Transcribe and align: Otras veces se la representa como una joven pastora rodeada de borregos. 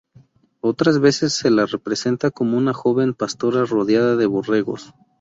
Otras 0.61 0.99
veces 0.99 1.31
se 1.33 1.51
la 1.51 1.67
representa 1.67 2.31
como 2.31 2.57
una 2.57 2.73
joven 2.73 3.13
pastora 3.13 3.65
rodeada 3.65 4.15
de 4.15 4.25
borregos. 4.25 4.95